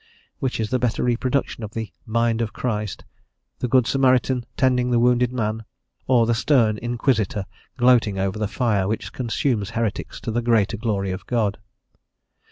Which 0.39 0.59
is 0.59 0.71
the 0.71 0.79
better 0.79 1.03
reproduction 1.03 1.63
of 1.63 1.75
the 1.75 1.91
"mind 2.07 2.41
of 2.41 2.53
Christ," 2.53 3.05
the 3.59 3.67
good 3.67 3.85
Samaritan 3.85 4.47
tending 4.57 4.89
the 4.89 4.97
wounded 4.97 5.31
man, 5.31 5.63
or 6.07 6.25
the 6.25 6.33
stern 6.33 6.79
Inquisitor 6.79 7.45
gloating 7.77 8.17
over 8.17 8.39
the 8.39 8.47
fire 8.47 8.87
which 8.87 9.13
consumes 9.13 9.69
heretics 9.69 10.19
to 10.21 10.31
the 10.31 10.41
greater 10.41 10.75
glory 10.77 11.11
of 11.11 11.27
God? 11.27 11.59